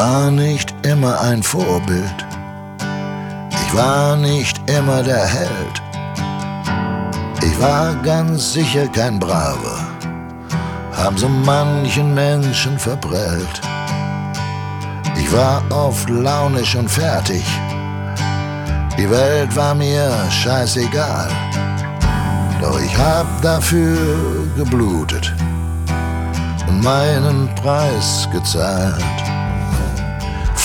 [0.00, 2.26] Ich war nicht immer ein Vorbild.
[3.50, 5.82] Ich war nicht immer der Held.
[7.42, 9.78] Ich war ganz sicher kein Braver.
[10.96, 13.60] Haben so manchen Menschen verprellt.
[15.18, 17.44] Ich war oft launisch und fertig.
[18.96, 21.30] Die Welt war mir scheißegal.
[22.62, 23.98] Doch ich hab dafür
[24.56, 25.34] geblutet
[26.66, 29.19] und meinen Preis gezahlt.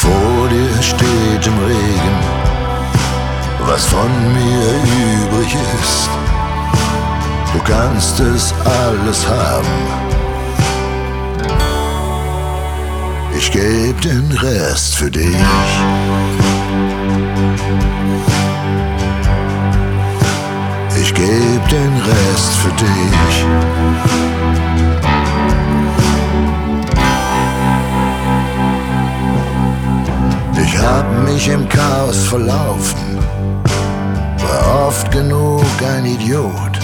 [0.05, 2.18] Vor dir steht im Regen,
[3.68, 4.68] was von mir
[5.26, 6.09] übrig ist.
[7.54, 10.16] Du kannst es alles haben.
[13.38, 15.36] Ich geb den Rest für dich.
[21.01, 24.15] Ich geb den Rest für dich.
[30.66, 33.20] Ich hab mich im Chaos verlaufen,
[34.40, 35.63] war oft genug
[35.96, 36.80] ein Idiot.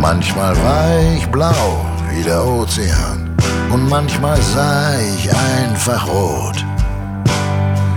[0.00, 3.36] Manchmal war ich blau wie der Ozean
[3.70, 6.64] und manchmal sah ich einfach rot.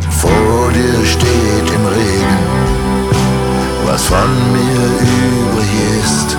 [0.09, 2.37] Vor dir steht im Regen,
[3.85, 4.83] was von mir
[5.21, 5.71] übrig
[6.03, 6.37] ist.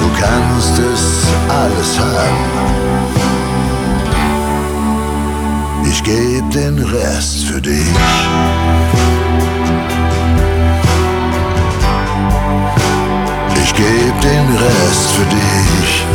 [0.00, 1.02] Du kannst es
[1.48, 3.27] alles haben.
[5.98, 7.74] Ich geb den Rest für dich.
[13.64, 16.06] Ich geb den Rest für dich.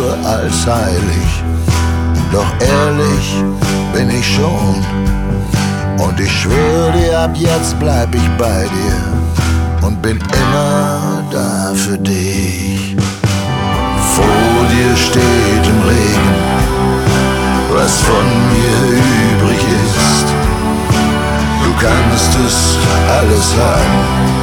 [0.00, 1.44] Andere als heilig,
[2.32, 3.44] doch ehrlich
[3.92, 4.84] bin ich schon.
[5.98, 11.98] Und ich schwöre dir, ab jetzt bleib ich bei dir und bin immer da für
[11.98, 12.96] dich.
[14.14, 16.34] Vor dir steht im Regen,
[17.72, 20.26] was von mir übrig ist.
[21.62, 22.78] Du kannst es
[23.08, 24.39] alles haben.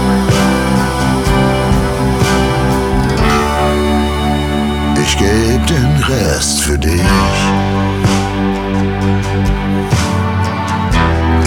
[5.20, 7.02] Ich geb den Rest für dich.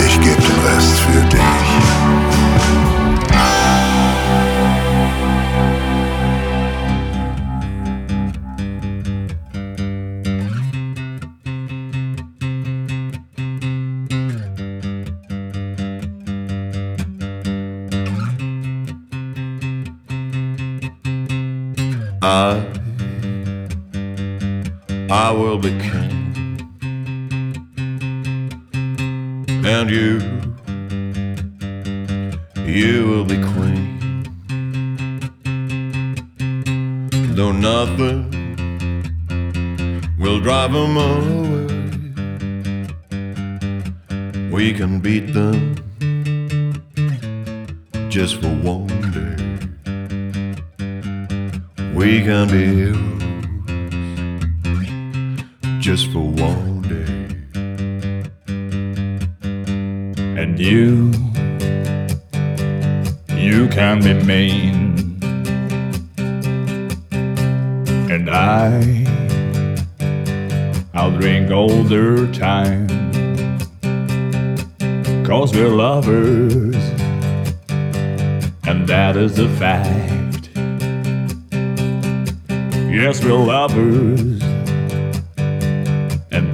[0.07, 1.60] Ich geb den Rest für dich.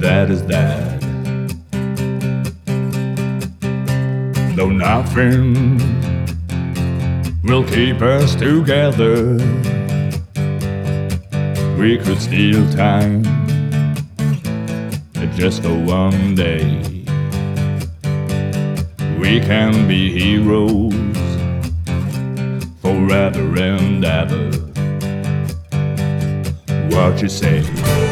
[0.07, 1.01] That is that.
[4.55, 5.53] Though nothing
[7.43, 9.35] will keep us together,
[11.77, 13.21] we could steal time
[15.35, 16.63] just for one day.
[19.19, 20.93] We can be heroes
[22.81, 24.51] forever and ever.
[26.95, 28.06] What you say?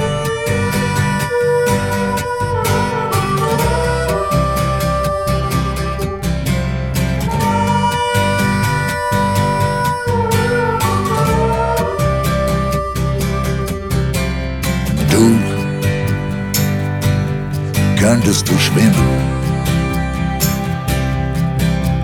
[18.06, 19.08] Könntest du schwimmen.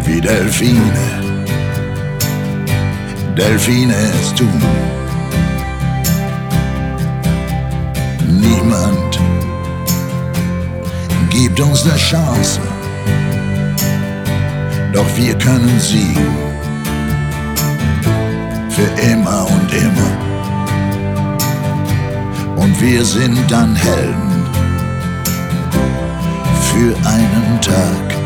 [0.03, 0.99] Wie Delfine,
[3.37, 4.61] Delfine es tun.
[8.27, 9.19] Niemand
[11.29, 12.59] gibt uns eine Chance,
[14.93, 16.31] doch wir können siegen.
[18.69, 20.11] Für immer und immer.
[22.55, 24.30] Und wir sind dann Helden
[26.71, 28.20] für einen Tag.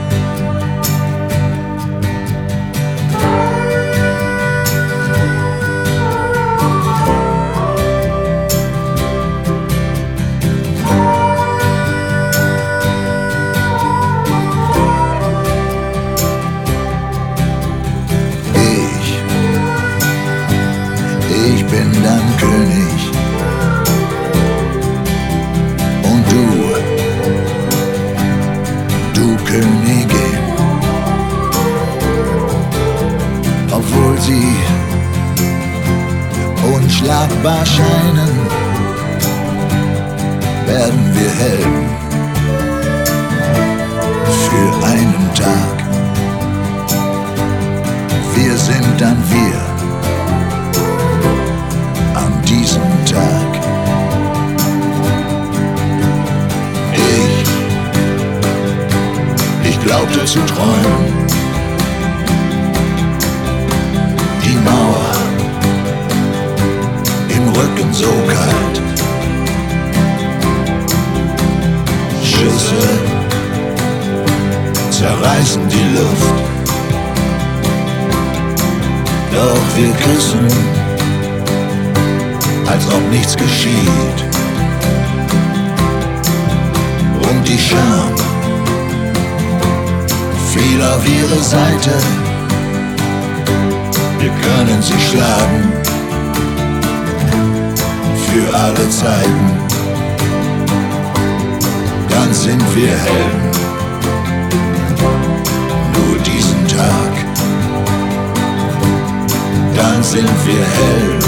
[110.16, 111.20] Sind wir Helden.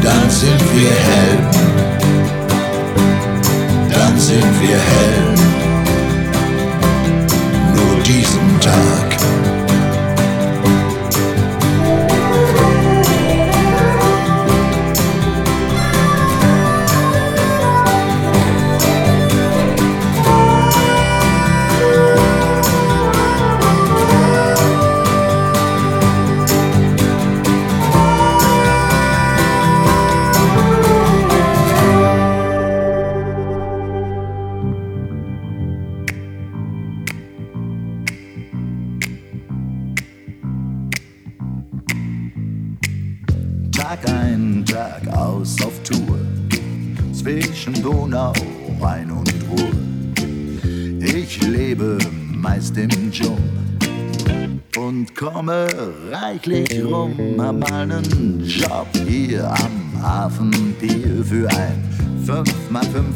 [0.00, 1.48] Dann sind wir Helden.
[3.90, 5.40] Dann sind wir Helden.
[7.74, 9.11] Nur diesen Tag.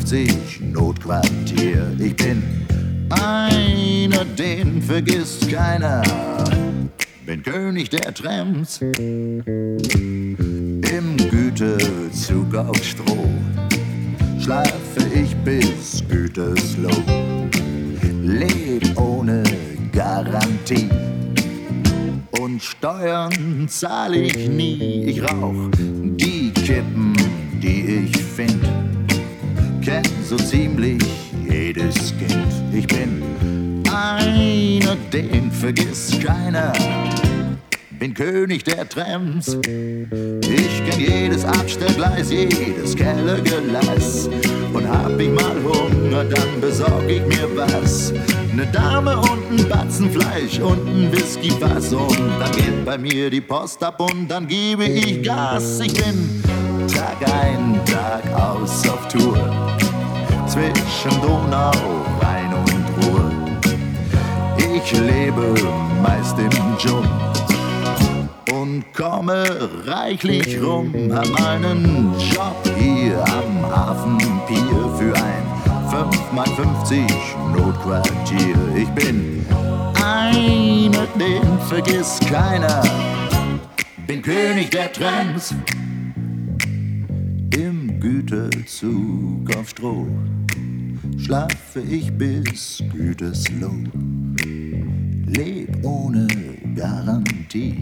[0.06, 1.92] 5x50 Notquartier.
[1.98, 2.42] Ich bin
[3.10, 6.02] einer, den vergisst keiner.
[7.24, 9.56] Bin König der Trams im
[11.28, 13.28] Gütezug auf Stroh
[14.40, 17.02] schlafe ich bis Gütersloh.
[18.22, 19.42] Leb ohne
[19.92, 20.88] Garantie
[22.40, 25.06] und Steuern zahl ich nie.
[25.06, 27.16] Ich rauch die Kippen,
[27.60, 28.85] die ich find.
[29.86, 31.00] Kenn so ziemlich
[31.48, 32.52] jedes Kind.
[32.72, 33.22] Ich bin
[33.88, 36.72] einer, den vergisst keiner
[37.98, 39.58] bin König der Trams.
[39.62, 44.28] Ich kenn jedes Abstellgleis, jedes Kellergeleis.
[44.72, 48.12] Und hab ich mal Hunger, dann besorg ich mir was.
[48.54, 51.92] Ne Dame und ein Batzen Fleisch und ein Whiskyfass.
[51.92, 55.80] Und dann geht bei mir die Post ab und dann gebe ich Gas.
[55.80, 56.42] Ich bin
[56.96, 59.36] Tag ein, Tag aus auf Tour.
[60.46, 61.70] Zwischen Donau,
[62.22, 63.30] Rhein und Ruhr.
[64.56, 65.54] Ich lebe
[66.02, 67.10] meist im Dschungel
[68.52, 69.44] und komme
[69.84, 70.94] reichlich rum.
[71.12, 75.44] Hab meinen Job hier am Hafenpier für ein
[75.90, 77.04] 5x50
[77.54, 78.56] Notquartier.
[78.74, 79.44] Ich bin
[80.02, 82.82] einer, den vergisst keiner.
[84.06, 85.54] Bin König der Trams
[88.06, 90.06] im Güterzug auf Stroh.
[91.18, 93.84] schlafe ich bis Gütersloh.
[95.26, 96.28] Leb ohne
[96.74, 97.74] Garantie.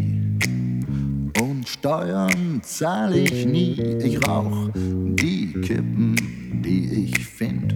[1.40, 3.80] Und Steuern zahl ich nie.
[4.02, 6.16] Ich rauch die Kippen,
[6.64, 7.74] die ich find.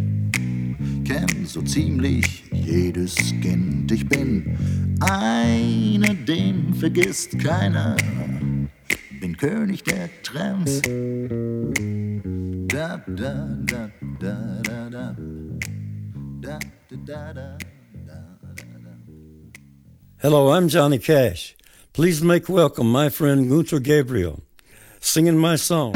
[1.05, 3.91] Kenn so ziemlich jedes Kind.
[3.93, 4.57] Ich bin
[5.01, 7.97] einer, den vergisst keiner.
[9.21, 10.81] Bin König der Trends.
[12.79, 13.33] Da, da,
[13.65, 15.13] da, da, da, da.
[16.41, 16.59] Da,
[16.89, 17.59] da, da, da.
[20.23, 21.57] Hello, I'm Johnny Cash.
[21.93, 24.43] Please make welcome my friend Gunther Gabriel,
[25.01, 25.95] singing my song.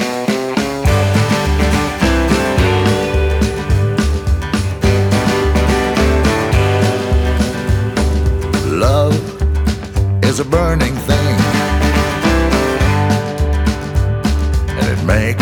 [8.67, 9.15] Love
[10.25, 11.37] is a burning thing,
[14.81, 15.42] and it makes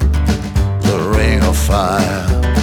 [1.71, 2.60] fire.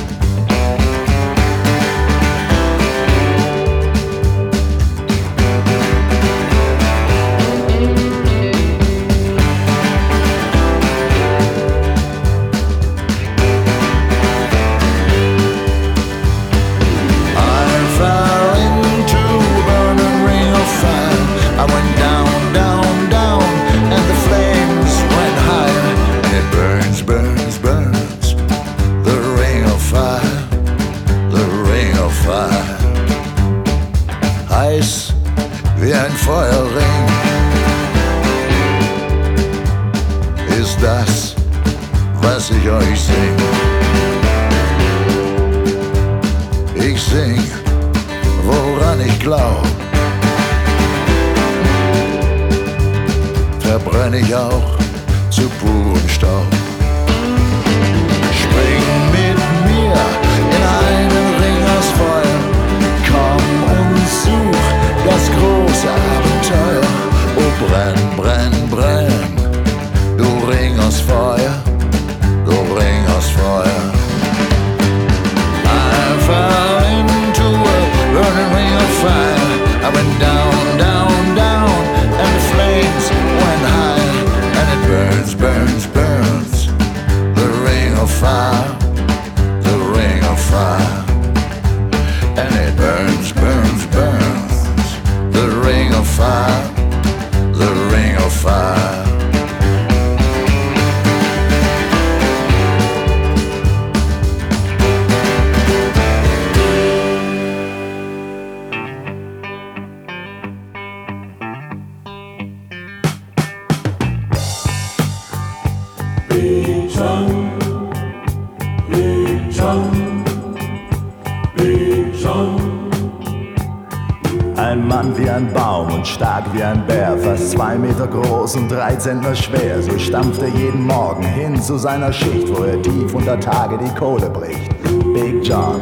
[126.08, 129.82] Stark wie ein Bär, fast zwei Meter groß und drei Zentner schwer.
[129.82, 133.94] So stampft er jeden Morgen hin zu seiner Schicht, wo er tief unter Tage die
[133.98, 134.70] Kohle bricht.
[135.14, 135.80] Big John.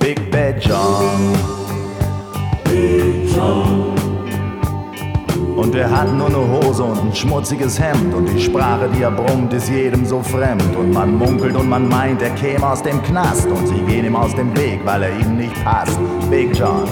[0.00, 1.47] Big Bad John.
[5.78, 9.52] Er hat nur eine Hose und ein schmutziges Hemd und die Sprache, die er brummt,
[9.52, 10.76] ist jedem so fremd.
[10.76, 14.16] Und man munkelt und man meint, er käme aus dem Knast und sie gehen ihm
[14.16, 15.98] aus dem Weg, weil er ihnen nicht passt.
[16.30, 16.84] Big John.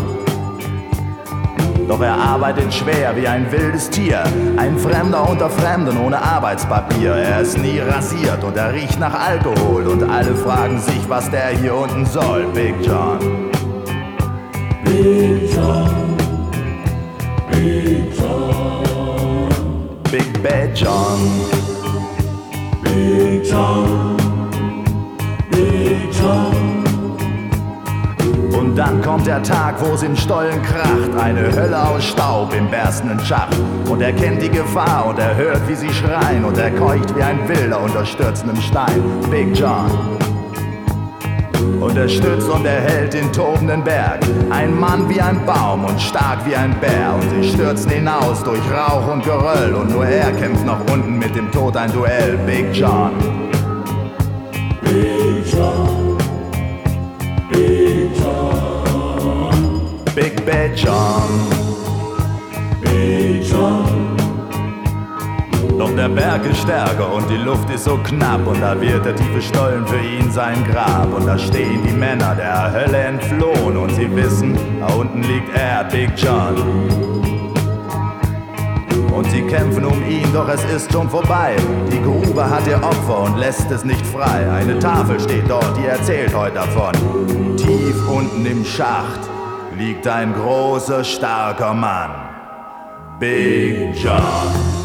[1.88, 4.24] Doch er arbeitet schwer wie ein wildes Tier,
[4.56, 7.12] ein Fremder unter Fremden ohne Arbeitspapier.
[7.12, 11.48] Er ist nie rasiert und er riecht nach Alkohol und alle fragen sich, was der
[11.48, 12.46] hier unten soll.
[12.52, 13.18] Big John.
[14.84, 15.50] Big
[20.48, 21.18] Bad John.
[22.84, 24.16] Big John.
[25.50, 26.84] Big John.
[28.56, 31.18] Und dann kommt der Tag, wo's im Stollen kracht.
[31.18, 33.56] Eine Hölle aus Staub im berstenden Schacht.
[33.90, 36.44] Und er kennt die Gefahr und er hört, wie sie schreien.
[36.44, 39.02] Und er keucht wie ein Wilder unter stürzendem Stein.
[39.28, 39.90] Big John.
[41.80, 44.20] Und er stützt und erhält den tobenden Berg.
[44.50, 48.60] Ein Mann wie ein Baum und stark wie ein Bär und sie stürzen hinaus durch
[48.70, 52.38] Rauch und Geröll und nur er kämpft noch unten mit dem Tod ein Duell.
[52.46, 53.12] Big John.
[54.82, 56.18] Big John.
[57.50, 60.00] Big John.
[60.14, 61.55] Big Bad John.
[65.96, 69.40] Der Berg ist stärker und die Luft ist so knapp und da wird der tiefe
[69.40, 74.14] Stollen für ihn sein Grab und da stehen die Männer der Hölle entflohen und sie
[74.14, 76.56] wissen, da unten liegt er, Big John.
[79.14, 81.56] Und sie kämpfen um ihn, doch es ist schon vorbei.
[81.90, 84.50] Die Grube hat ihr Opfer und lässt es nicht frei.
[84.50, 86.92] Eine Tafel steht dort, die erzählt heute davon.
[87.56, 89.20] Tief unten im Schacht
[89.78, 92.10] liegt ein großer, starker Mann.
[93.18, 94.75] Big John.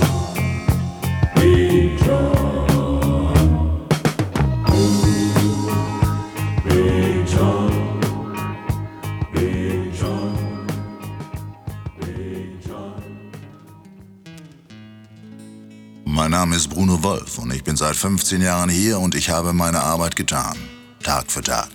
[16.42, 19.80] Name ist Bruno Wolf und ich bin seit 15 Jahren hier und ich habe meine
[19.80, 20.58] Arbeit getan.
[21.04, 21.70] Tag für Tag.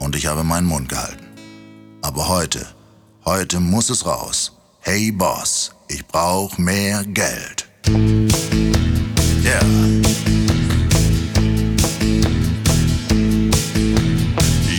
[0.00, 1.24] Und ich habe meinen Mund gehalten.
[2.02, 2.66] Aber heute,
[3.24, 4.56] heute muss es raus.
[4.80, 7.68] Hey Boss, ich brauch mehr Geld.
[9.44, 9.62] Yeah.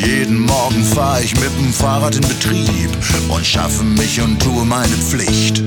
[0.05, 2.89] Jeden Morgen fahre ich mit dem Fahrrad in Betrieb
[3.29, 5.63] und schaffe mich und tue meine Pflicht.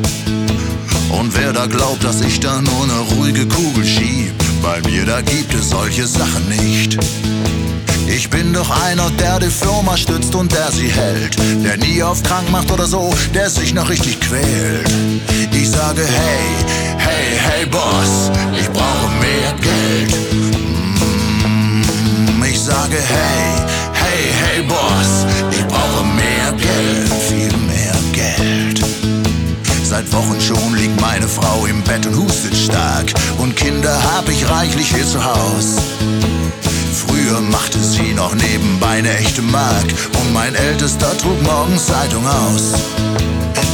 [1.10, 5.20] Und wer da glaubt, dass ich da nur eine ruhige Kugel schieb, bei mir da
[5.20, 6.98] gibt es solche Sachen nicht.
[8.06, 11.36] Ich bin doch einer, der die Firma stützt und der sie hält.
[11.64, 14.90] Der nie auf krank macht oder so, der sich noch richtig quält.
[15.52, 20.14] Ich sage hey, hey, hey Boss, ich brauche mehr Geld.
[21.44, 23.54] Mm, ich sage hey,
[23.92, 27.19] hey, hey Boss, ich brauche mehr Geld.
[30.00, 33.12] Seit Wochen schon liegt meine Frau im Bett und hustet stark.
[33.36, 35.76] Und Kinder hab ich reichlich hier zu Haus.
[36.94, 39.84] Früher machte sie noch nebenbei eine echte Mark
[40.18, 42.72] und mein Ältester trug morgens Zeitung aus.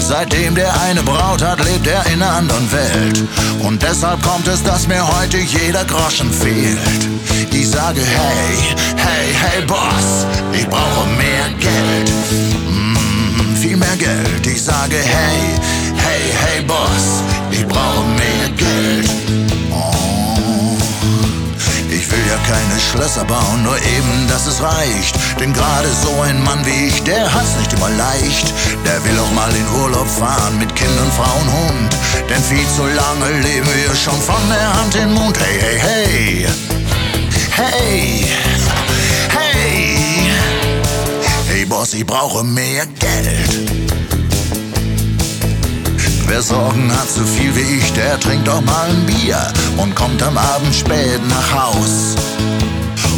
[0.00, 3.22] Seitdem der eine Braut hat, lebt er in einer anderen Welt.
[3.60, 7.06] Und deshalb kommt es, dass mir heute jeder Groschen fehlt.
[7.52, 12.10] Ich sage hey, hey, hey Boss, ich brauche mehr Geld.
[12.68, 14.44] Mm, viel mehr Geld.
[14.44, 15.75] Ich sage hey,
[16.56, 19.10] hey, Boss, ich brauche mehr Geld.
[19.70, 20.76] Oh.
[21.90, 25.16] Ich will ja keine Schlösser bauen, nur eben, dass es reicht.
[25.38, 28.52] Denn gerade so ein Mann wie ich, der hat's nicht immer leicht.
[28.84, 31.96] Der will auch mal in Urlaub fahren mit Kindern, Frauen, Hund.
[32.28, 35.36] Denn viel zu lange leben wir schon von der Hand in den Mund.
[35.38, 36.46] Hey, hey, hey.
[37.50, 38.26] Hey.
[39.30, 40.30] Hey.
[41.48, 44.25] Hey, Boss, ich brauche mehr Geld.
[46.36, 49.40] Wer Sorgen hat so viel wie ich, der trinkt auch mal ein Bier
[49.78, 52.14] und kommt am Abend spät nach Haus.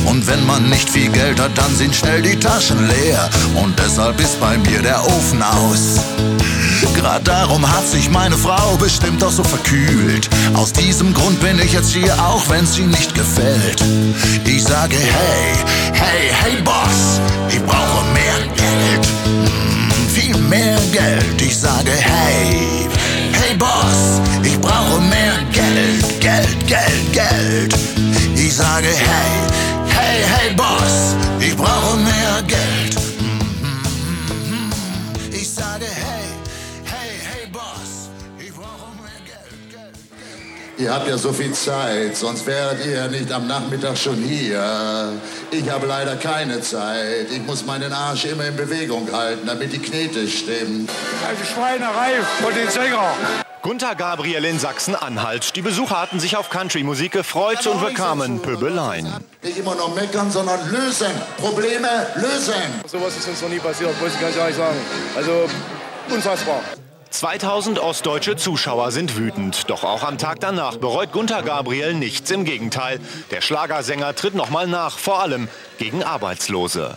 [0.05, 3.29] Und wenn man nicht viel Geld hat, dann sind schnell die Taschen leer.
[3.57, 5.97] Und deshalb ist bei mir der Ofen aus.
[6.95, 10.31] Gerade darum hat sich meine Frau bestimmt auch so verkühlt.
[10.55, 13.83] Aus diesem Grund bin ich jetzt hier, auch wenn's sie nicht gefällt.
[14.45, 15.55] Ich sage hey,
[15.93, 19.58] hey, hey Boss, ich brauche mehr Geld.
[20.19, 21.41] Viel mehr Geld.
[21.41, 22.89] Ich sage hey,
[23.33, 27.75] hey Boss, ich brauche mehr Geld, Geld, Geld, Geld.
[28.35, 29.31] Ich sage hey,
[29.87, 32.58] hey, hey Boss, ich brauche mehr Geld.
[40.79, 45.13] Ihr habt ja so viel Zeit, sonst wäret ihr nicht am Nachmittag schon hier.
[45.51, 47.27] Ich habe leider keine Zeit.
[47.33, 50.89] Ich muss meinen Arsch immer in Bewegung halten, damit die Knete stimmt.
[51.29, 53.13] Eine Schweinerei von den Sänger.
[53.63, 55.57] Gunther Gabriel in Sachsen-Anhalt.
[55.57, 59.13] Die Besucher hatten sich auf Country-Musik gefreut und bekamen Pöbeleien.
[59.43, 61.11] Nicht immer noch meckern, sondern lösen.
[61.39, 62.55] Probleme lösen.
[62.87, 64.79] Sowas ist uns noch nie passiert, muss ich ganz ehrlich sagen.
[65.17, 65.51] Also
[66.09, 66.63] unfassbar.
[67.11, 69.71] 2000 ostdeutsche Zuschauer sind wütend.
[69.71, 72.31] Doch auch am Tag danach bereut Gunther Gabriel nichts.
[72.31, 73.01] Im Gegenteil.
[73.31, 76.97] Der Schlagersänger tritt nochmal nach, vor allem gegen Arbeitslose.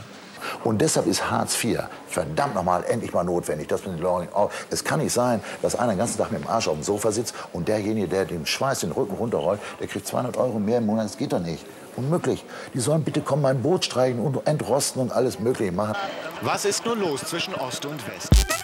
[0.63, 3.67] Und deshalb ist Hartz IV verdammt nochmal endlich mal notwendig.
[3.67, 4.52] Das mit den Learning out.
[4.69, 7.12] Es kann nicht sein, dass einer den ganzen Tag mit dem Arsch auf dem Sofa
[7.12, 10.86] sitzt und derjenige, der den Schweiß den Rücken runterrollt, der kriegt 200 Euro mehr im
[10.86, 11.06] Monat.
[11.06, 11.65] Das geht doch nicht.
[11.95, 12.45] Unmöglich.
[12.74, 15.95] Die sollen bitte kommen, mein Boot streichen und entrosten und alles Mögliche machen.
[16.41, 18.61] Was ist nun los zwischen Ost und West?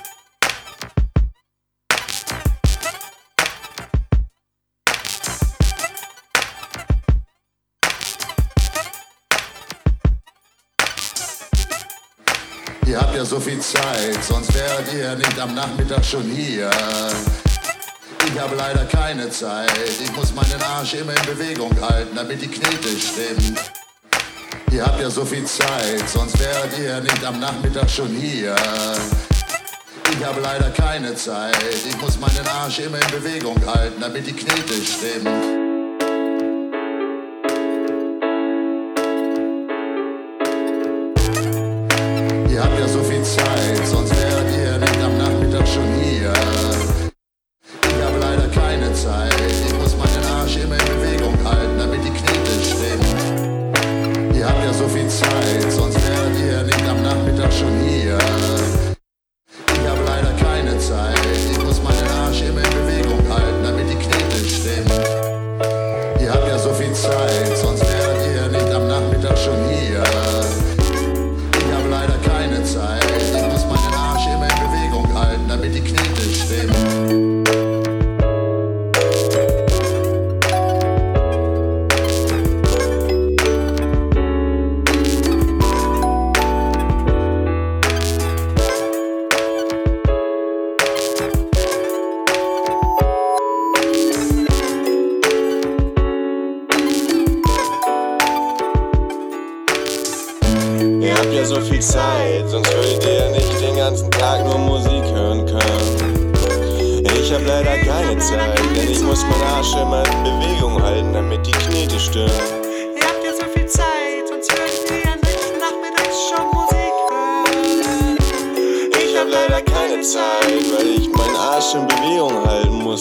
[12.88, 16.70] Ihr habt ja so viel Zeit, sonst wärt ihr nicht am Nachmittag schon hier.
[18.26, 19.70] Ich habe leider keine Zeit,
[20.02, 23.60] ich muss meinen Arsch immer in Bewegung halten, damit die Knete stimmt.
[24.72, 28.56] Ihr habt ja so viel Zeit, sonst wärt ihr nicht am Nachmittag schon hier.
[30.10, 34.34] Ich habe leider keine Zeit, ich muss meinen Arsch immer in Bewegung halten, damit die
[34.34, 35.57] Knete stimmt.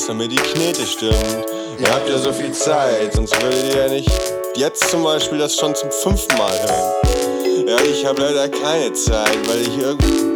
[0.06, 1.46] Damit die Knete stimmt.
[1.78, 4.10] Ihr habt ja so viel Zeit, sonst würdet ihr ja nicht
[4.56, 7.68] jetzt zum Beispiel das schon zum fünften Mal hören.
[7.68, 9.76] Ja, ich habe leider keine Zeit, weil ich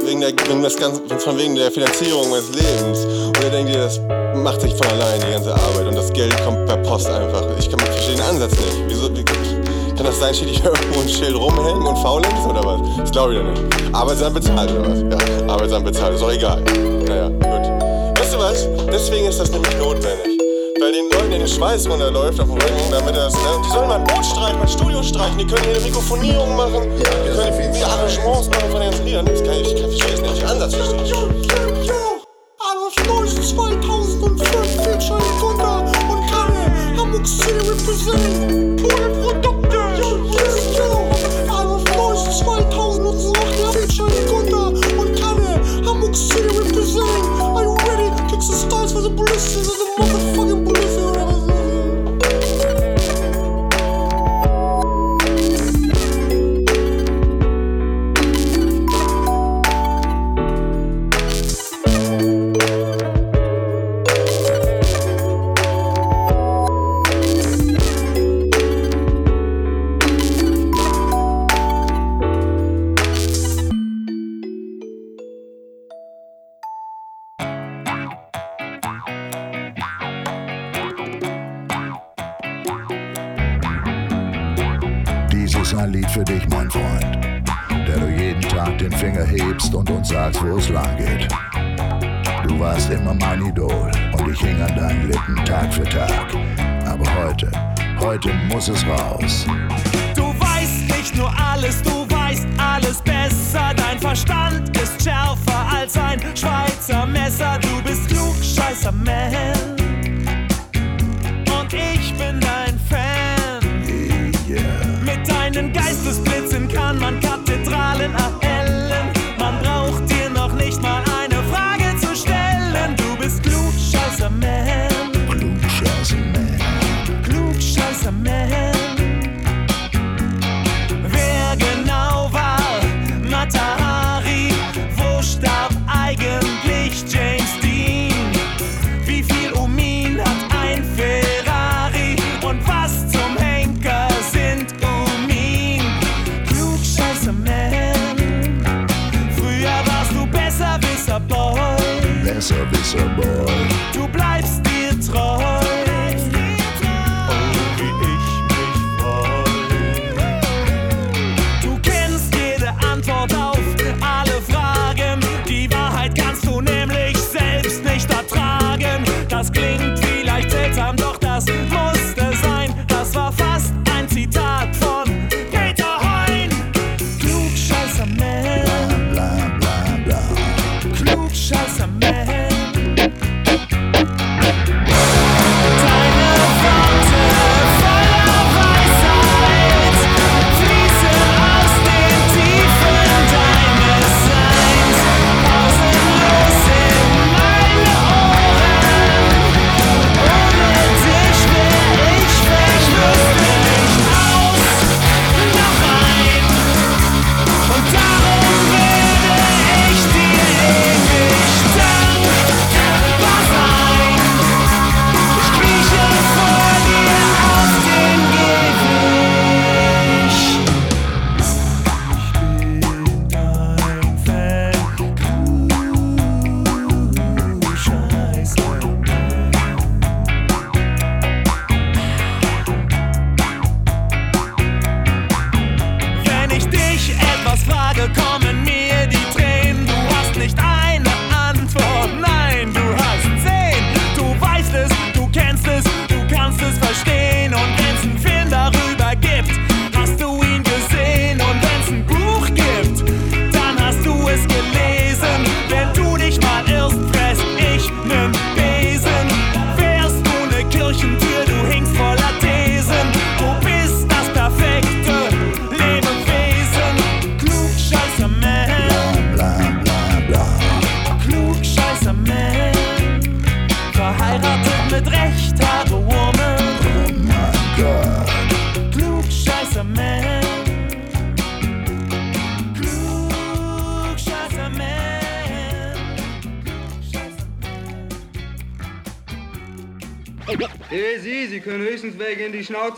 [0.04, 3.04] wegen der, wegen das Ganze, von wegen der Finanzierung meines Lebens.
[3.04, 4.00] Und ihr denkt ihr, das
[4.34, 5.86] macht sich von allein, die ganze Arbeit.
[5.86, 7.44] Und das Geld kommt per Post einfach.
[7.58, 8.82] Ich kann verstehe den Ansatz nicht.
[8.88, 12.80] Wieso, wie, kann das sein, steht hier irgendwo ein Schild rumhängen und faulenz oder was?
[12.98, 13.94] Das glaube ich doch nicht.
[13.94, 15.00] Arbeitsamt bezahlt oder was?
[15.00, 16.62] Ja, Arbeitsamt bezahlt, ist doch egal.
[18.40, 18.66] Was?
[18.90, 20.38] Deswegen ist das nämlich notwendig.
[20.80, 23.40] Bei den Leuten, denen Schweiß runterläuft auf dem Rücken, damit das, ne?
[23.62, 26.56] Die sollen mal ein Boot streichen, mal ein Studio streichen, die können hier eine Mikrofonierung
[26.56, 29.26] machen, die können wieder Arrangements machen von den ganzen Liedern.
[29.26, 31.28] Das kann ich, ich kann, ich weiß nicht, Ansatz yo,
[31.84, 31.98] yo!
[32.64, 34.42] Alles Neues 2005
[34.84, 36.96] featuring Gunter und Kalle.
[36.96, 38.39] Hamburg City represent.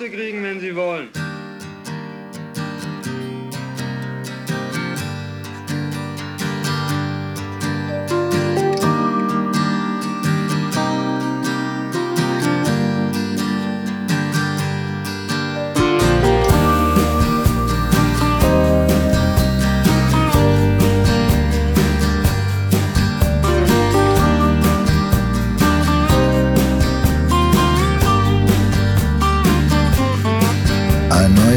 [0.03, 0.42] Schnauze kriegen,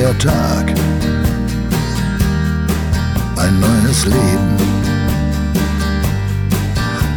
[0.05, 0.73] neuer Tag,
[3.37, 4.57] ein neues Leben,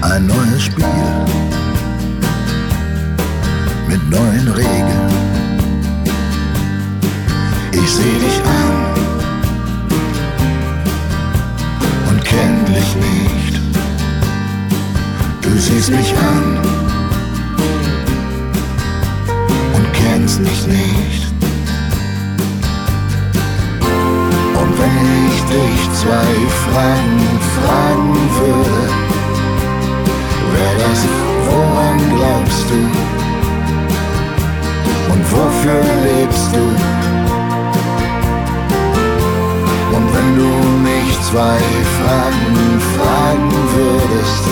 [0.00, 0.84] ein neues Spiel
[3.88, 5.10] mit neuen Regeln.
[7.72, 8.74] Ich seh dich an
[12.08, 13.60] und kenn dich nicht.
[15.42, 16.58] Du siehst mich an
[19.74, 21.07] und kennst mich nicht.
[24.78, 26.32] Wenn ich dich zwei
[26.64, 27.20] Fragen
[27.56, 28.82] fragen würde,
[30.52, 31.00] wär das,
[31.46, 32.80] woran glaubst du?
[35.12, 36.64] Und wofür lebst du?
[39.96, 40.50] Und wenn du
[40.88, 41.60] mich zwei
[41.98, 42.56] Fragen
[42.94, 44.44] fragen würdest,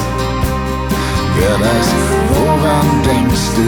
[1.36, 1.88] wär das,
[2.34, 3.66] woran denkst du?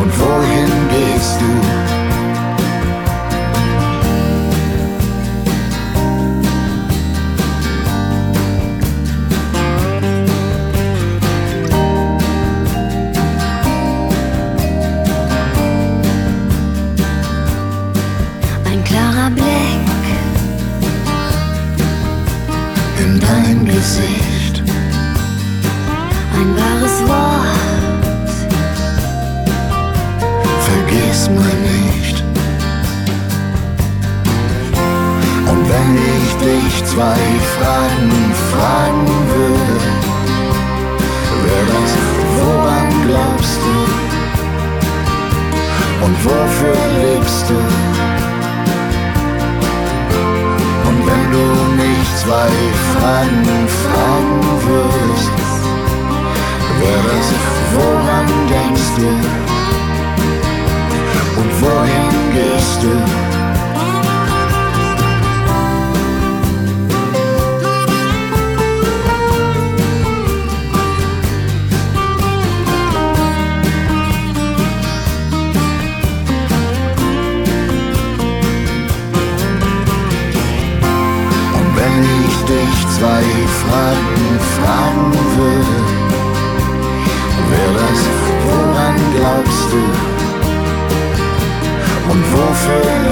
[0.00, 1.85] Und wohin gehst du?
[36.46, 37.20] Dich zwei
[37.54, 38.12] Fragen
[38.52, 39.78] fragen würde,
[41.44, 41.90] wär das,
[42.36, 43.76] woran glaubst du?
[46.04, 47.58] Und wofür lebst du?
[50.88, 51.46] Und wenn du
[51.82, 52.52] mich zwei
[52.92, 53.46] Fragen
[53.82, 55.36] fragen würdest,
[56.78, 57.26] wär das,
[57.74, 59.10] woran denkst du?
[61.40, 63.45] Und wohin gehst du?
[83.68, 85.76] Fragen fragen würde,
[87.50, 88.00] wär das,
[88.44, 89.82] woran glaubst du?
[92.10, 93.05] Und wofür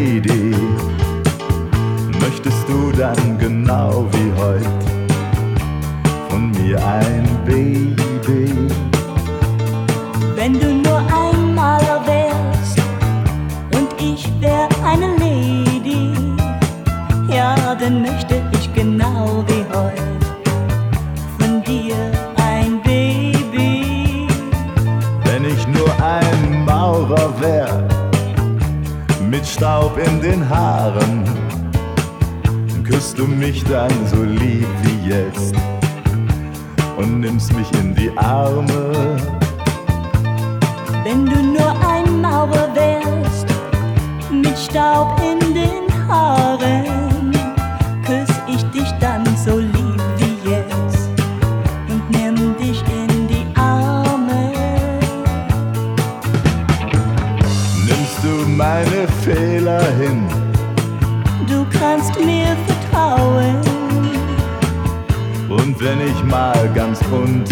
[0.00, 0.20] eine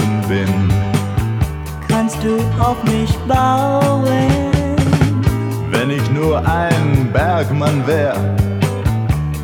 [0.08, 0.72] unten bin.
[1.88, 4.04] kannst du auf mich bauen.
[5.70, 8.14] Wenn ich nur ein Bergmann wär,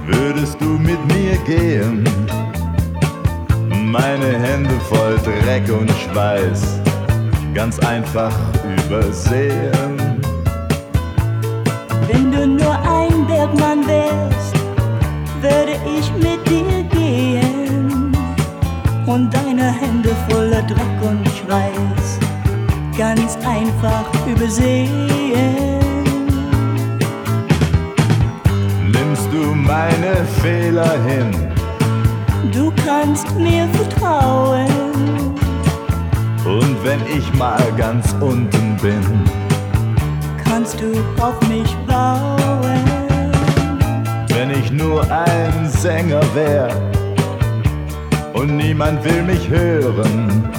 [0.07, 2.05] würdest du mit mir gehen.
[3.69, 6.81] Meine Hände voll Dreck und Schweiß,
[7.55, 8.35] ganz einfach
[8.77, 10.21] übersehen.
[12.09, 14.55] Wenn du nur ein Bergmann wärst,
[15.41, 16.34] würde ich gehen
[19.07, 22.19] und deine Hände voller Dreck und Schweiß
[22.97, 25.09] ganz einfach übersehen.
[28.93, 31.31] Nimmst du meine Fehler hin?
[32.53, 34.69] Du kannst mir vertrauen,
[36.45, 39.03] Und wenn ich mal ganz unten bin,
[40.45, 42.85] kannst du auf mich bauen.
[44.29, 46.94] wenn ich nur ein Sänger wär
[48.45, 50.51] und niemand will mich hören,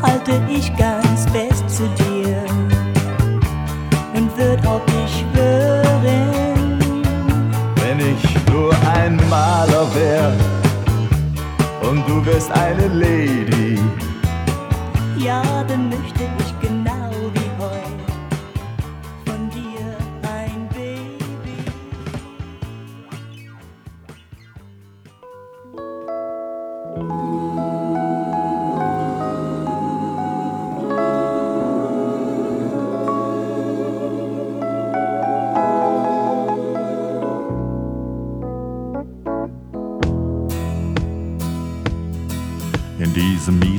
[0.00, 2.44] halte ich ganz fest zu dir
[4.14, 6.78] und würd auf dich schwören.
[7.82, 10.32] wenn ich nur ein Maler wär
[11.90, 13.80] und du wärst eine Lady,
[15.16, 16.43] Ja, dann möchte ich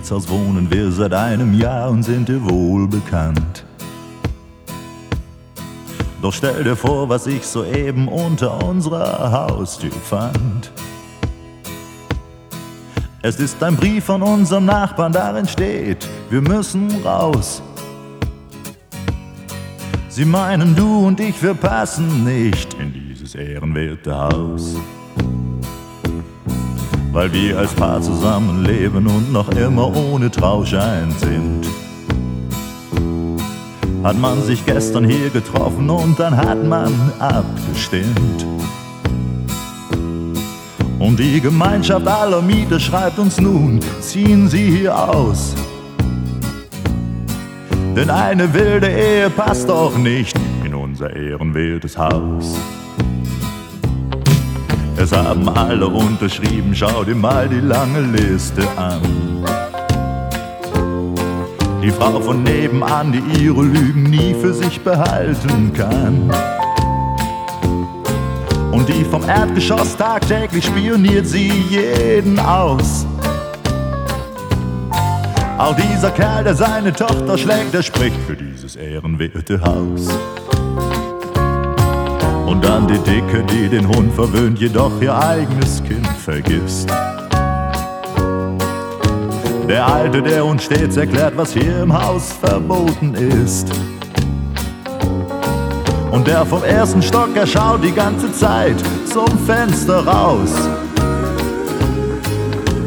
[0.05, 3.65] Mietshaus wohnen wir seit einem Jahr und sind dir wohl bekannt.
[6.21, 10.71] Doch stell dir vor, was ich soeben unter unserer Haustür fand.
[13.23, 17.63] Es ist ein Brief von unserem Nachbarn, darin steht, wir müssen raus.
[20.09, 24.75] Sie meinen, du und ich, wir passen nicht in dieses ehrenwerte Haus
[27.15, 31.65] weil wir als Paar zusammenleben und noch immer ohne Trauschein sind.
[34.03, 38.45] Hat man sich gestern hier getroffen und dann hat man abgestimmt.
[40.99, 45.55] Und die Gemeinschaft aller Mieter schreibt uns nun, ziehen Sie hier aus.
[47.95, 52.57] Denn eine wilde Ehe passt doch nicht in unser ehrenwertes Haus.
[55.05, 59.03] Es haben alle unterschrieben, schau dir mal die lange Liste an.
[61.83, 66.31] Die Frau von nebenan, die ihre Lügen nie für sich behalten kann.
[68.71, 73.05] Und die vom Erdgeschoss tagtäglich spioniert sie jeden aus.
[75.59, 80.09] Auch dieser Kerl, der seine Tochter schlägt, der spricht für dieses ehrenwerte Haus.
[82.45, 86.89] Und dann die Dicke, die den Hund verwöhnt, jedoch ihr eigenes Kind vergisst.
[89.67, 93.67] Der Alte, der uns stets erklärt, was hier im Haus verboten ist.
[96.11, 98.75] Und der vom ersten Stock, er schaut die ganze Zeit
[99.11, 100.53] zum Fenster raus.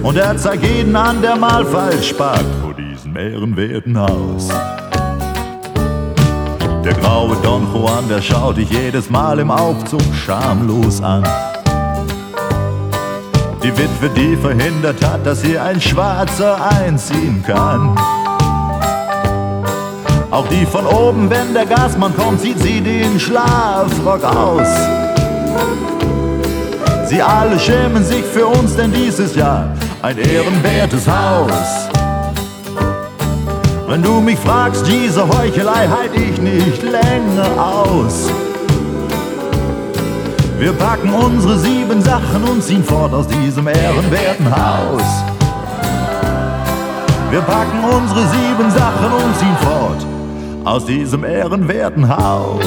[0.02, 4.48] Und er zeigt jeden an, der mal falsch parkt vor diesem ehrenwerten Haus.
[6.88, 11.22] Der graue Don Juan, der schaut dich jedes Mal im Aufzug schamlos an.
[13.62, 17.94] Die Witwe, die verhindert hat, dass hier ein Schwarzer einziehen kann.
[20.30, 24.68] Auch die von oben, wenn der Gasmann kommt, zieht sie den Schlafrock aus.
[27.04, 31.87] Sie alle schämen sich für uns, denn dieses Jahr ein ehrenwertes Haus.
[33.88, 38.30] Wenn du mich fragst, diese Heuchelei halt ich nicht länger aus.
[40.58, 45.24] Wir packen unsere sieben Sachen und ziehen fort aus diesem ehrenwerten Haus.
[47.30, 50.06] Wir packen unsere sieben Sachen und ziehen fort
[50.66, 52.60] aus diesem ehrenwerten Haus.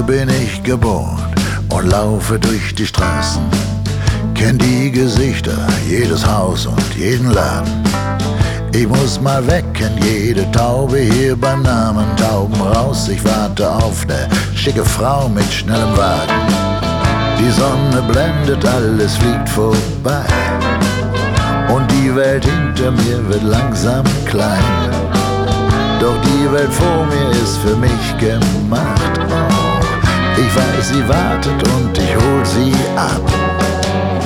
[0.00, 1.18] Hier bin ich geboren
[1.68, 3.42] und laufe durch die Straßen.
[4.34, 7.84] Kenn die Gesichter, jedes Haus und jeden Laden.
[8.72, 13.10] Ich muss mal wecken, jede Taube hier beim Namen Tauben raus.
[13.10, 16.48] Ich warte auf ne schicke Frau mit schnellem Wagen.
[17.38, 20.24] Die Sonne blendet, alles fliegt vorbei.
[21.68, 24.64] Und die Welt hinter mir wird langsam klein.
[26.00, 29.59] Doch die Welt vor mir ist für mich gemacht.
[30.40, 33.20] Ich weiß, sie wartet und ich hol sie ab.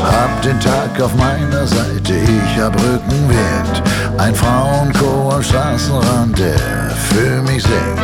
[0.00, 3.82] Hab den Tag auf meiner Seite, ich hab Rückenwind.
[4.18, 8.00] Ein Frauenchor am Straßenrand, der für mich singt.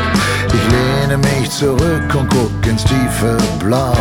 [0.49, 3.95] Ich lehne mich zurück und guck ins tiefe Blau.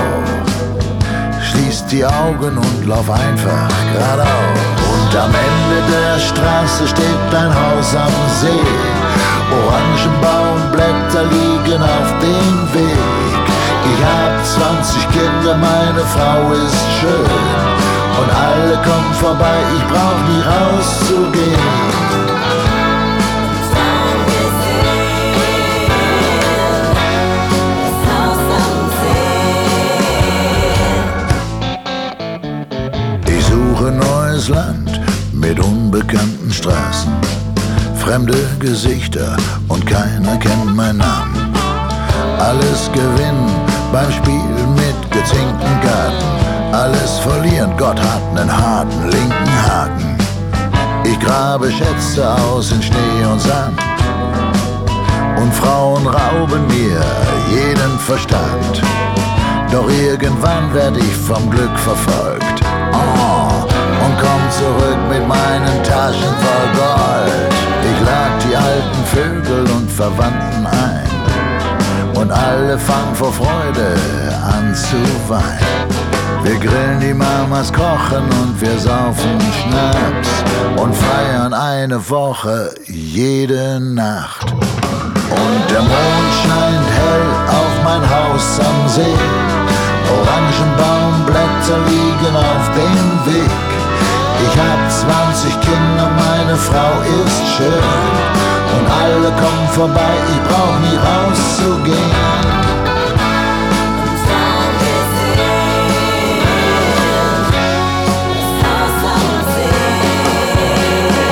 [1.51, 4.59] Schließ die Augen und lauf einfach geradeaus.
[4.91, 8.65] Und am Ende der Straße steht ein Haus am See.
[9.51, 13.08] Orangenbaumblätter liegen auf dem Weg.
[14.49, 17.11] Ich hab 20 Kinder, meine Frau ist schön.
[18.19, 21.59] Und alle kommen vorbei, ich brauch nie rauszugehen.
[33.27, 34.99] Ich suche neues Land
[35.31, 37.11] mit unbekannten Straßen,
[37.95, 39.37] fremde Gesichter
[39.67, 41.53] und keiner kennt meinen Namen.
[42.39, 46.73] Alles gewinnen beim Spiel mit gezinkten Garten.
[46.73, 50.17] Alles verlieren, Gott hat nen harten linken Haken.
[51.03, 53.79] Ich grabe Schätze aus in Schnee und Sand.
[55.37, 57.01] Und Frauen rauben mir
[57.49, 58.81] jeden Verstand.
[59.71, 62.61] Doch irgendwann werd ich vom Glück verfolgt.
[62.93, 63.63] Oh,
[64.05, 67.53] und komm zurück mit meinen Taschen voll Gold.
[67.91, 70.58] Ich lad die alten Vögel und Verwandten.
[72.19, 73.95] Und alle fangen vor Freude
[74.43, 74.97] an zu
[75.29, 75.87] weinen.
[76.43, 80.29] Wir grillen die Mamas, kochen und wir saufen Schnaps
[80.75, 84.51] und feiern eine Woche jede Nacht.
[84.51, 89.17] Und der Mond scheint hell auf mein Haus am See.
[90.11, 93.69] Orangenbaumblätter liegen auf dem Weg.
[94.43, 96.91] Ich hab 20 Kinder, meine Frau
[97.23, 98.38] ist schön.
[98.77, 102.49] Und alle kommen vorbei, ich brauch nie rauszugehen.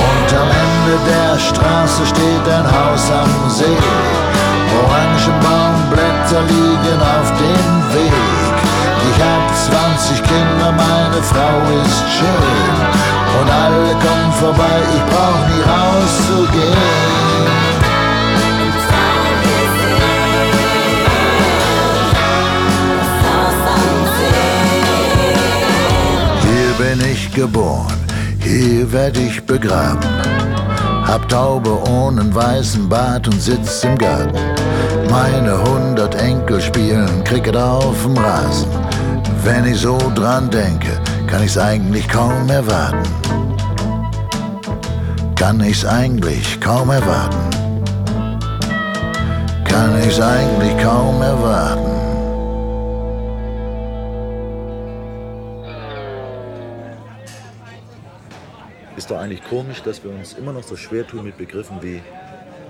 [0.10, 3.78] Und am Ende der Straße steht ein Haus am See.
[4.80, 8.56] Orangenbaumblätter liegen auf dem Weg.
[9.10, 9.44] Ich hab
[10.06, 12.78] 20 Kinder, meine Frau ist schön.
[13.40, 17.27] Und alle kommen vorbei, ich brauch nie rauszugehen.
[27.38, 27.94] Geboren,
[28.40, 30.10] hier werd ich begraben.
[31.06, 34.40] Hab Taube ohne weißen Bart und sitz im Garten.
[35.12, 38.70] Meine hundert Enkel spielen Cricket auf dem Rasen.
[39.44, 43.08] Wenn ich so dran denke, kann ich's eigentlich kaum erwarten.
[45.36, 47.38] Kann ich's eigentlich kaum erwarten.
[49.64, 51.87] Kann ich's eigentlich kaum erwarten.
[59.08, 62.02] Ist doch eigentlich komisch, dass wir uns immer noch so schwer tun mit Begriffen wie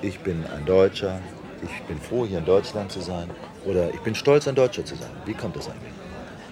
[0.03, 1.19] ich bin ein Deutscher,
[1.63, 3.27] ich bin froh, hier in Deutschland zu sein
[3.65, 5.09] oder ich bin stolz, ein Deutscher zu sein.
[5.25, 5.91] Wie kommt das eigentlich?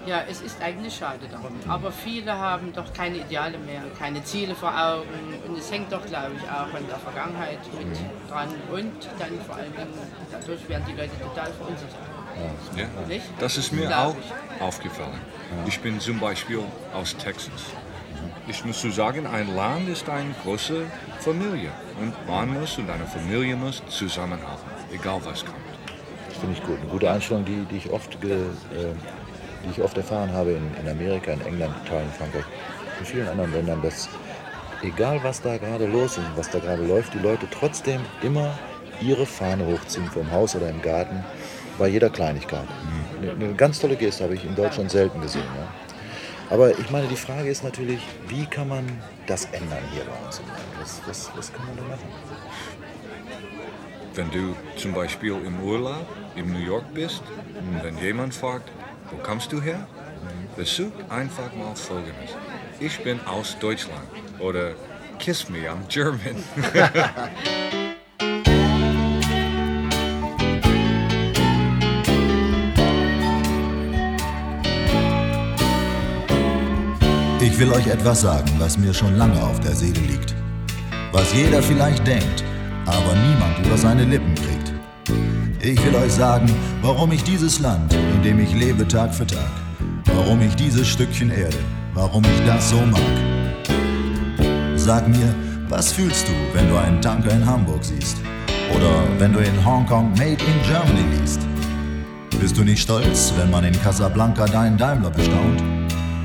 [0.04, 1.52] Ja, es ist eigentlich schade darum.
[1.68, 5.06] Aber viele haben doch keine Ideale mehr, keine Ziele vor Augen.
[5.46, 7.96] Und es hängt doch, glaube ich, auch an der Vergangenheit mit
[8.28, 8.48] dran.
[8.72, 9.72] Und dann vor allem,
[10.32, 11.94] dadurch werden die Leute total verunsichert.
[12.76, 13.26] Ja, Nicht?
[13.38, 14.16] das ist mir auch
[14.58, 15.20] aufgefallen.
[15.66, 16.58] Ich bin zum Beispiel
[16.92, 17.52] aus Texas.
[18.48, 20.82] Ich muss sagen, ein Land ist eine große
[21.18, 21.70] Familie.
[22.00, 25.56] Und man muss und eine Familie muss zusammenhalten, egal was kommt.
[26.28, 26.78] Das finde ich gut.
[26.80, 28.94] Eine gute Einstellung, die, die, ich, oft ge, äh,
[29.64, 32.44] die ich oft erfahren habe in, in Amerika, in England, Italien, Frankreich,
[33.00, 34.08] in vielen anderen Ländern, dass
[34.82, 38.56] egal was da gerade los ist, was da gerade läuft, die Leute trotzdem immer
[39.00, 41.24] ihre Fahne hochziehen vom Haus oder im Garten
[41.78, 42.68] bei jeder Kleinigkeit.
[43.20, 45.42] Eine, eine ganz tolle Geste habe ich in Deutschland selten gesehen.
[45.42, 45.85] Ja.
[46.50, 48.86] Aber ich meine, die Frage ist natürlich, wie kann man
[49.26, 50.40] das ändern hier bei uns?
[50.78, 52.08] Was, was, was kann man da machen?
[54.14, 57.22] Wenn du zum Beispiel im Urlaub in New York bist
[57.58, 58.70] und wenn jemand fragt,
[59.10, 59.86] wo kommst du her?
[60.56, 62.30] Besuch einfach mal Folgendes.
[62.80, 64.06] Ich bin aus Deutschland
[64.38, 64.74] oder
[65.18, 66.42] Kiss me, I'm German.
[77.56, 80.34] Ich will euch etwas sagen, was mir schon lange auf der Seele liegt.
[81.10, 82.44] was jeder vielleicht denkt,
[82.84, 84.74] aber niemand über seine Lippen kriegt.
[85.62, 89.50] Ich will euch sagen, warum ich dieses Land, in dem ich lebe Tag für Tag,
[90.04, 91.56] warum ich dieses Stückchen Erde,
[91.94, 93.00] warum ich das so mag.
[94.74, 95.34] Sag mir,
[95.70, 98.18] was fühlst du, wenn du einen Tanker in Hamburg siehst?
[98.76, 101.40] Oder wenn du in Hongkong Made in Germany liest?
[102.38, 105.75] Bist du nicht stolz, wenn man in Casablanca deinen Daimler bestaunt?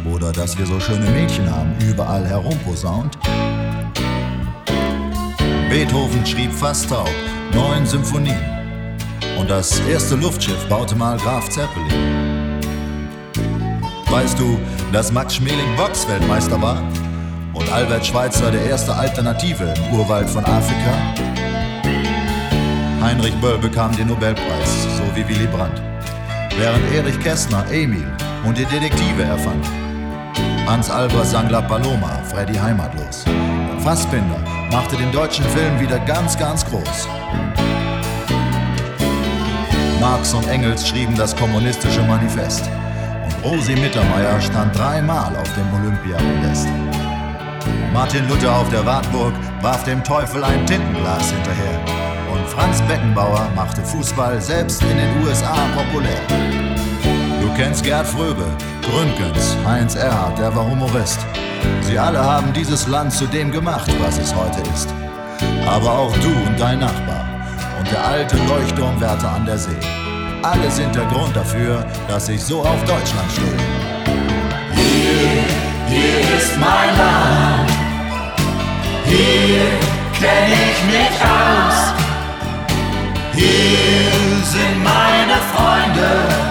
[0.06, 3.18] Oder dass wir so schöne Mädchen haben, überall herumposaunt?
[5.70, 7.10] Beethoven schrieb fast taub
[7.54, 8.40] neun Symphonien.
[9.40, 12.60] Und das erste Luftschiff baute mal Graf Zeppelin.
[14.10, 14.60] Weißt du,
[14.92, 16.82] dass Max Schmeling Boxweltmeister war?
[17.54, 20.94] Und Albert Schweitzer der erste Alternative im Urwald von Afrika?
[23.02, 25.82] Heinrich Böll bekam den Nobelpreis, so wie Willy Brandt.
[26.58, 28.06] Während Erich Kästner Emil
[28.46, 29.66] und die Detektive erfand.
[30.72, 33.26] Hans Albers sang La Paloma, Freddy heimatlos.
[33.26, 34.40] Und Fassbinder
[34.72, 37.10] machte den deutschen Film wieder ganz, ganz groß.
[40.00, 42.64] Marx und Engels schrieben das kommunistische Manifest.
[43.26, 46.70] Und Rosi Mittermeier stand dreimal auf dem Olympiapodest.
[47.92, 51.82] Martin Luther auf der Wartburg warf dem Teufel ein Tintenglas hinterher.
[52.32, 56.71] Und Franz Beckenbauer machte Fußball selbst in den USA populär.
[57.52, 58.46] Du kennst Gerd Fröbe,
[58.82, 61.20] Gründgens, Heinz Erhardt, der war Humorist.
[61.82, 64.88] Sie alle haben dieses Land zu dem gemacht, was es heute ist.
[65.68, 67.26] Aber auch du und dein Nachbar
[67.78, 69.76] und der alte Leuchtturmwärter an der See.
[70.44, 73.58] Alle sind der Grund dafür, dass ich so auf Deutschland stehe.
[74.74, 75.44] Hier,
[75.88, 77.72] hier ist mein Land.
[79.04, 79.62] Hier
[80.14, 81.94] kenn ich mich aus.
[83.34, 86.51] Hier sind meine Freunde.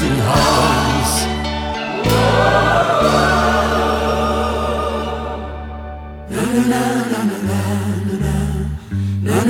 [0.00, 1.26] Bin ich zu Haus.
[9.22, 9.42] Na,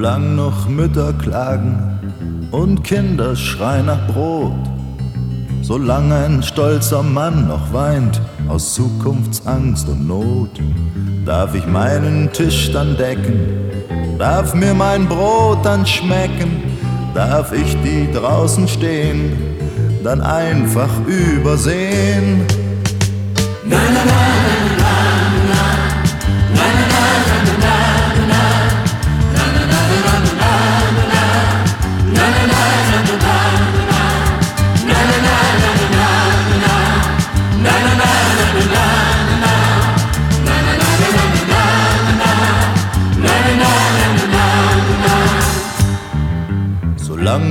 [0.00, 4.52] na, noch Mütter klagen und Kinder schreien nach Brot,
[5.68, 10.48] solang ein stolzer Mann noch weint aus Zukunftsangst und Not,
[11.26, 13.38] darf ich meinen Tisch dann decken,
[14.18, 16.62] darf mir mein Brot dann schmecken,
[17.14, 19.36] darf ich die draußen stehen,
[20.02, 22.46] dann einfach übersehen.
[23.66, 24.20] Na, na, na,
[24.78, 24.96] na, na,
[25.48, 25.66] na,
[26.54, 27.02] na, na,
[27.44, 27.77] na, na,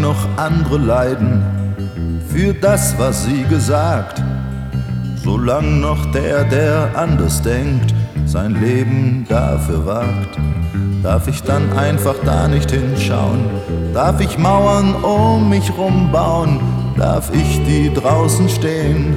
[0.07, 1.43] noch andere leiden
[2.29, 4.23] für das, was sie gesagt,
[5.21, 7.93] solang noch der, der anders denkt,
[8.25, 10.39] sein Leben dafür wagt,
[11.03, 13.41] darf ich dann einfach da nicht hinschauen,
[13.93, 16.61] darf ich Mauern um mich rumbauen,
[16.95, 19.13] darf ich die draußen stehen,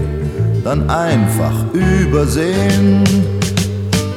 [0.64, 3.04] dann einfach übersehen.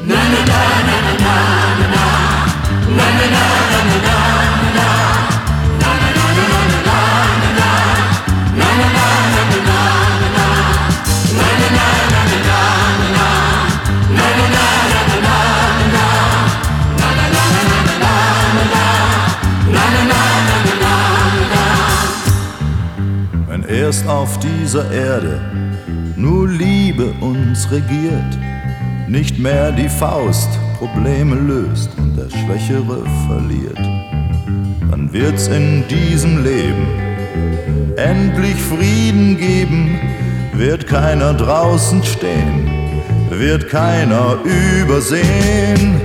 [0.07, 1.35] Na, na, na, na, na,
[1.79, 2.03] na, na,
[2.97, 3.42] na, na, na,
[24.03, 25.39] Erst auf dieser Erde
[26.17, 28.37] nur Liebe uns regiert,
[29.07, 33.77] nicht mehr die Faust Probleme löst und der Schwächere verliert,
[34.91, 36.85] dann wird's in diesem Leben
[37.95, 39.97] endlich Frieden geben,
[40.53, 42.69] wird keiner draußen stehen,
[43.29, 44.37] wird keiner
[44.81, 46.01] übersehen.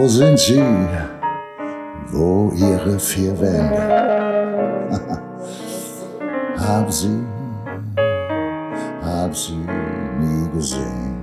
[0.00, 0.62] Wo sind sie?
[2.06, 3.76] Wo ihre vier Wände?
[6.56, 7.22] hab sie,
[9.04, 9.58] hab sie
[10.18, 11.20] nie gesehen.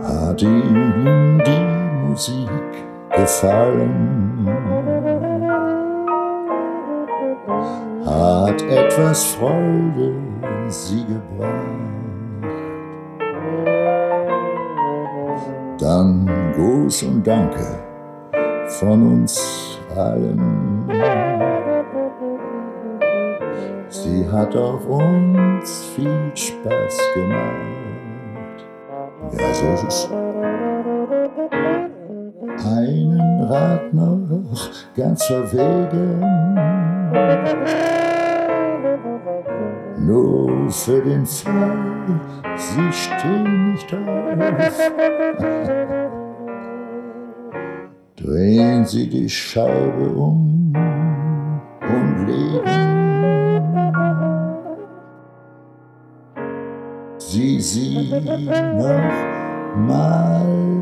[0.00, 2.70] Hat ihnen die Musik
[3.16, 4.46] gefallen?
[8.06, 10.14] Hat etwas Freude
[10.68, 12.07] sie gebracht?
[15.88, 17.64] Dann Gruß und Danke
[18.78, 20.84] von uns allen.
[23.88, 28.66] Sie hat auch uns viel Spaß gemacht.
[29.32, 30.10] Ja, so ist es.
[32.66, 36.20] Einen Rat noch ganz verwegen.
[39.96, 40.37] Nur
[40.70, 42.20] für den Fall,
[42.56, 43.98] sie stehen nicht auf.
[48.16, 50.72] Drehen Sie die Scheibe um
[51.80, 52.64] und legen
[57.18, 58.10] Sie sie
[58.76, 60.77] noch mal